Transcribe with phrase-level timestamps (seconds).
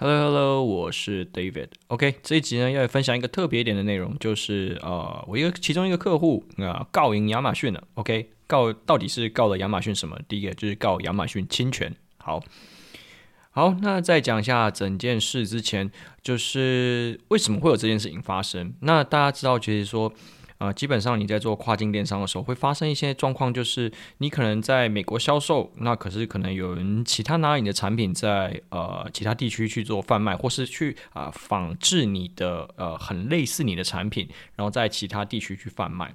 [0.00, 1.70] Hello Hello，我是 David。
[1.88, 7.82] OK，这一集呢要分享一个特别一点的内容，就是呃，我一个其中一个客户啊、告赢亚马逊了。
[7.94, 10.16] OK，告到底是告了亚马逊什么？
[10.28, 11.92] 第一个就是告亚马逊侵权。
[12.18, 12.40] 好，
[13.50, 15.90] 好，那在讲一下整件事之前，
[16.22, 18.72] 就是为什么会有这件事情发生？
[18.82, 20.12] 那大家知道，就是说。
[20.58, 36.14] 啊、基本上你在做跨境电商的时候，会发生一些状况，就是你可能在美国销售，那可是可能有人其他拿你的产品在呃其他地区去做贩卖，或是去啊、仿制你的呃很类似你的产品，然后在其他地区去贩卖。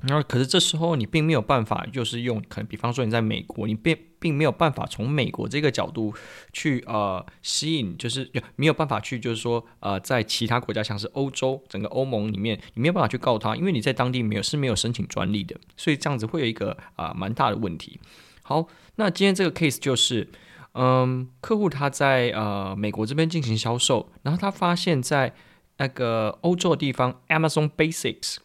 [0.00, 6.14] 然后，可是这时候你并没有办法，就是用可能，比方说你在美国，你并并没有办法从美国这个角度
[6.50, 18.00] 去呃吸引，就是没有办法去，就是说呃在其他国家，像是欧洲整个欧盟里面，你没有办法去告他，因为你在当地没有是没有申请专利的，所以这样子会有一个啊、蛮大的问题。
[18.40, 20.26] 好，那今天这个 case 就是，
[20.72, 25.34] 嗯，客户他在呃美国这边进行销售，然后他发现在
[25.76, 28.38] 那个欧洲的地方，Amazon Basics。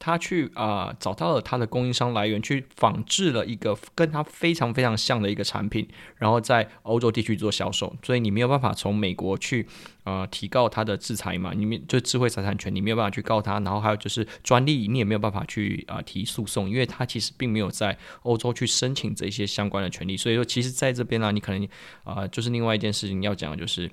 [0.00, 7.94] 他去啊、找到了他的供应商来源，去仿制了一个跟他非常非常像的一个产品，然后在欧洲地区做销售。
[8.02, 9.66] 所以你没有办法从美国去
[10.04, 11.52] 呃提告他的制裁嘛？
[11.54, 13.60] 你们就智慧财产权，你没有办法去告他。
[13.60, 20.16] 然后还有就是专利，你也没有办法去啊、提诉讼，因为他其实并没有在欧洲去申请这些相关的权利。
[20.16, 21.68] 所以说，其实在这边呢，你可能
[22.04, 23.90] 啊、就是另外一件事情要讲就是。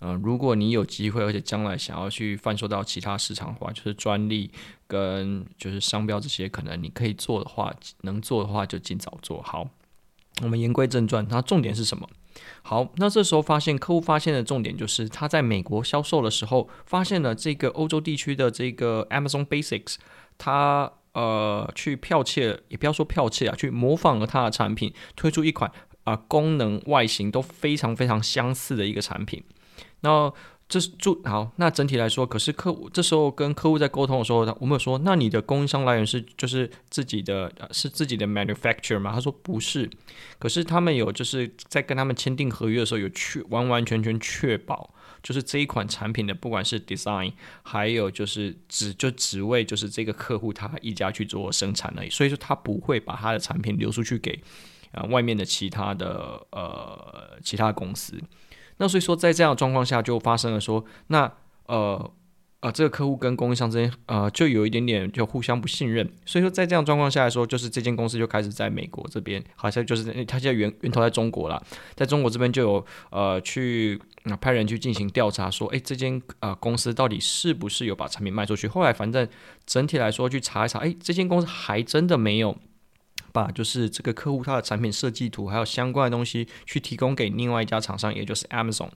[0.00, 4.50] 嗯、如果你有机会，而且将来想要去贩售到其他市场的话，就是专利
[4.86, 9.68] 跟就是商标这些，可能你可以做的话，能做的话就尽早做好。
[10.42, 12.06] 我们言归正传，那重点是什么？
[12.60, 19.94] 好，那这时候发现客户发现的重点就是他在美国销售的时候，发现了这个欧洲地区的这个 Amazon Basics，
[20.36, 25.72] 他呃去剽窃，也不要说剽窃啊，去模仿了他的产品，推出一款
[26.04, 29.42] 啊、功能外形都非常非常相似的一个产品。
[30.00, 30.32] 那
[30.68, 31.52] 这是就好。
[31.56, 39.12] 那整体来说，可是客户这时候跟客户在沟通的时候，我们有说，那你的供应商来源是就是自己的，是自己的 manufacturer 吗？
[39.12, 39.88] 他说不是。
[40.40, 44.92] 可是他们有就是在跟他们签订合约的时候，有确完完全全确保，
[45.22, 52.10] 就是这一款产品的不管是 design，还有就是只就只为就是这个客户他一家去做生产而已。
[52.10, 54.36] 所以说他不会把他的产品流出去给
[54.90, 58.20] 啊外面的其他的呃其他公司。
[58.78, 61.32] 那所以说，在这样的状况下，就发生了说，那
[61.66, 62.12] 呃
[62.60, 66.10] 呃，这个客户跟供应商之间，呃，就有一点点就互相不信任。
[66.24, 71.62] 所以说，在这样状况下来说，就是这间公司就开始在美国这边，好像就是他现在源源头在中国啦，
[71.94, 74.00] 在中国这边就有呃去
[74.40, 78.66] 派人去进行调查，说，诶，这间呃公司到底是不是有把产品卖出去？
[78.66, 79.28] 后来反正
[79.64, 82.56] 整体来说去查一查，诶，这间公司还真的没有。
[83.36, 88.88] 把就是这个客户他的产品设计图还有相关的东西去提供给另外一家厂商，也就是 Amazon。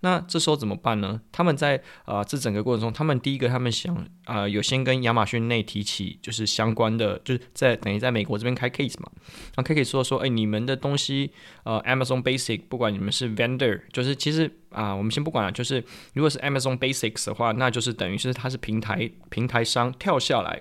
[0.00, 1.22] 那这时候怎么办呢？
[1.32, 9.10] 他们在啊、这整个过程中，他们第一个他们想啊、有先跟亚马逊内提起就是相关的，就是在等于在美国这边开 case 嘛。
[9.54, 11.32] 然后可以说说，哎，你们的东西
[11.64, 15.82] 呃 Amazon Basic，不管你们是 vendor，就是其实啊、我们先不管了，就是
[16.12, 20.60] 如果是 Amazon Basics 的话，那就是等于是它是平台平台商跳下来。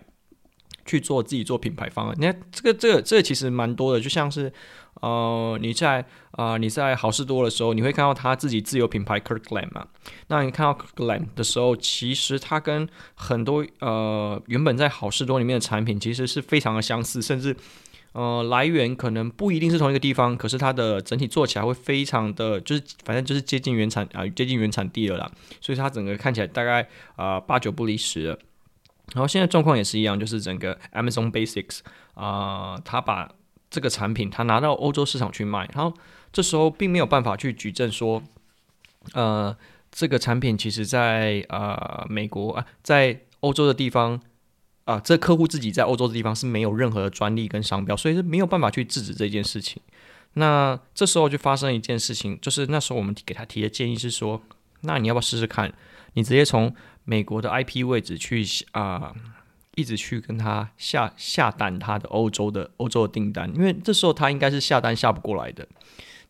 [0.86, 4.54] 去做自己做品牌方案，你看这个这个这个其实蛮多的，就像是，
[5.02, 6.00] 呃，你在
[6.32, 9.88] 啊、呃、你在好事多的时候，你会看到他自己自有品牌 Kirkland 嘛，
[10.28, 17.56] 那你看到 Kirkland 的时候，其实它跟很多呃原本在好事多里面的产品其实是非常的相似，甚至
[18.12, 28.38] 呃来源可能不一定是同一个地方，可是它的整体做起来会非常的就是反正就是接近原产啊、接近原产地了啦，所以它整个看起来大概啊八九不离十。
[29.14, 31.80] 然后现在状况也是一样，就是整个 Amazon Basics
[32.16, 33.32] 啊、他把
[33.70, 35.96] 这个产品他拿到欧洲市场去卖，然后
[36.32, 38.22] 这时候并没有办法去举证说，
[39.14, 39.56] 呃，
[39.92, 44.20] 这个产品其实在啊、呃、美国啊，在欧洲的地方
[44.86, 49.82] 啊、这客户自己在欧洲的地方是没有任何的专利跟商标，所以是没有办法去制止这件事情。
[50.34, 54.42] 那这时候就发生一件事情，就是那时候我们给他提的建议是说，
[54.82, 55.74] 那你要不要试试看，
[56.14, 56.74] 你直接从
[57.04, 59.14] 美国的 IP 位置去啊、
[59.76, 65.68] 一直去跟他下下单他的欧洲的欧洲的订单，因为这时候他应该是下单下不过来的。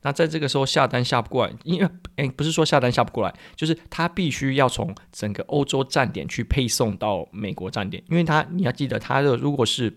[0.01, 9.91] 那在这个时候下单下不过来，因为诶不是说下单下不过来，就是他必须要从整个欧洲站点去配送到美国站点，因为他你要记得，他的如果是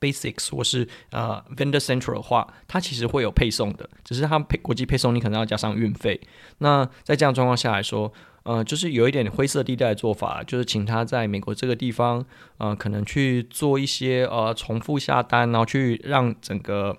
[0.00, 6.20] Basics 或是呃 Vendor Central 的话，它其实会有配送的，只是它配国际配送你可能要加上运费。
[6.58, 8.12] 那在这样状况下来说，
[8.44, 12.24] 呃，就是有一点灰色地带的做法，就是请他在美国这个地方，
[12.58, 16.96] 呃，可能去做一些呃重复下单，然后去让整个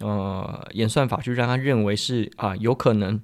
[0.00, 3.20] 呃演算法去让他认为是啊、有可能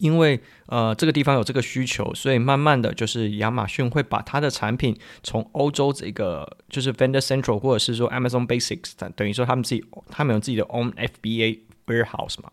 [0.00, 12.50] 因为呃这个地方有这个需求，所以慢慢的就是亚马逊会把它的产品从欧洲这个就是 Vendor Central 或者是说 Amazon Basics，等于说他们自己他们有自己的 own FBA warehouse 嘛，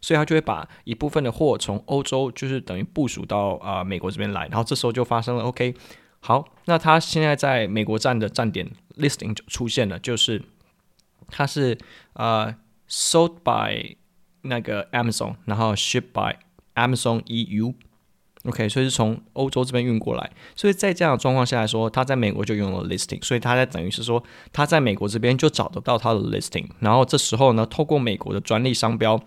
[0.00, 5.74] 所以他就会把一部分的货从欧洲就是等于部署到啊、呃、美国这边来，然后这时候就发生了 OK，
[6.20, 10.42] 好，那他现在在美国站的站点 listing 就出现了，就是
[11.28, 11.76] 它是
[12.14, 12.54] 呃
[12.88, 13.96] sold by
[14.42, 16.36] 那个 Amazon，然后 Ship by
[16.76, 29.20] Amazon EU，OK，所以是从欧洲这边运过来，所以在这样的状况下来说，他在美国就拥有 listing，所以他在等于是说他在美国这边就找得到他的 listing，然后这时候呢，透过美国的专利商标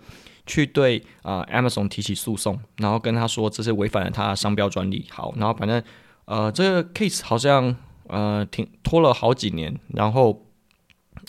[0.46, 5.04] 去对啊、呃、Amazon 提起诉讼，然后跟他说这是违反了他的商标专利。
[5.10, 5.82] 好，然后反正
[6.24, 7.76] 呃这个 case 好像
[8.06, 10.46] 呃挺拖了好几年，然后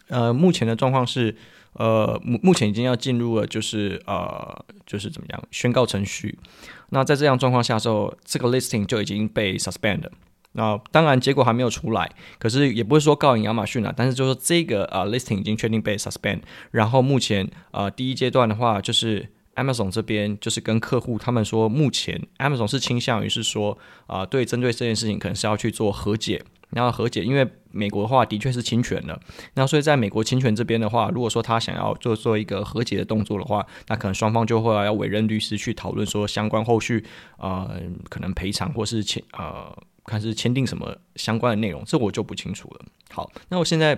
[0.08, 1.36] 呃目前的状况是。
[1.74, 6.38] 呃，目目前已经要进入了，就是呃，就是怎么样宣告程序。
[6.90, 10.04] 那在这样状况下的时候，这个 listing 就已经被 suspend。
[10.54, 13.94] 那当然结果还没有出来，可是也不会说告赢亚马逊了。
[13.96, 16.42] 但是就是这个呃 listing 已经确定被 suspend。
[16.72, 23.78] 然后目前呃第一阶段的话，就是 Amazon 这边就是跟客户他们说，目前 Amazon 是倾向于是说
[24.08, 26.44] 啊、对，针对这件事情可能是要去做和解。
[26.72, 29.20] 然后和解，因为美国的话的确是侵权了，
[29.54, 37.06] 那所以在美国侵权这边的话，如果说他想要做做一个和解的动作的话，那可能双方就会要委任律师去讨论说相关后续
[37.38, 37.80] 呃
[38.10, 39.76] 可能赔偿或是签呃
[40.06, 42.86] 看是签订什么相关的内容，这我就不清楚了。
[43.12, 43.98] 好，那我现在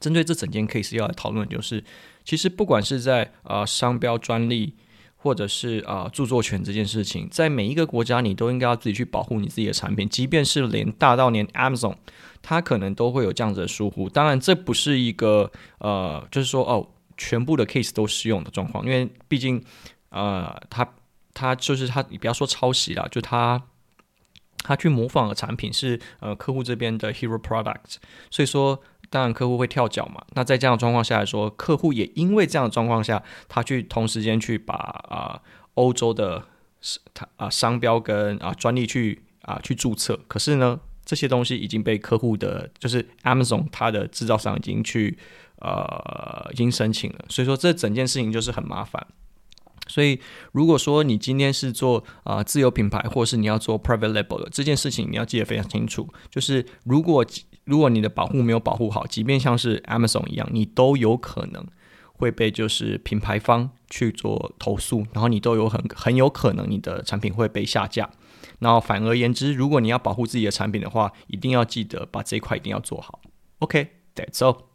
[0.00, 1.82] 针对这整件 case 要来讨论，就是
[2.24, 4.74] 其实不管是在呃商标专利。
[5.24, 11.96] 或者是啊、呃，著作权这件事情，在每一个国家，你都应该要自己去保护你自己的产品，即便是连大到连 Amazon，
[12.42, 14.06] 它可能都会有这样子的疏忽。
[14.06, 16.86] 当然，这不是一个呃，就是说哦，
[17.16, 19.64] 全部的 case 都适用的状况，因为毕竟
[20.10, 20.86] 呃，它
[21.32, 23.62] 它就是它，你不要说抄袭啦，就它
[24.58, 27.96] 它去模仿的产品是呃客户这边的 hero product，
[28.30, 28.78] 所以说。
[29.10, 30.24] 当然，客户会跳脚嘛。
[30.34, 35.40] 那在这样的状况下来说，客户也因为这样的状况下，他去同时间去把啊
[35.74, 36.42] 欧洲的
[37.12, 40.18] 他啊商标跟啊专利去啊去注册。
[40.26, 45.16] 可是呢，这些东西已经被客户的，就是 Amazon 它的制造商已经去
[45.58, 47.24] 呃已经申请了。
[47.28, 49.06] 所以说，这整件事情就是很麻烦。
[49.86, 50.18] 所以，
[50.52, 57.24] 如果说你今天是做啊、自有品牌，或是你要做 private label 的这件事情，你要记得非常清楚，就是如果。
[57.64, 61.66] 如果你的保护没有保护好，即便像是 Amazon 一样，你都有可能
[62.12, 68.10] 会被就是品牌方去做投诉，然后你都有很很有可能你的产品会被下架。
[68.58, 73.20] 然后反而言之，如果你要保护自己的产品的话，一定要记得把这一块一定要做好。
[73.58, 74.73] OK，that's all。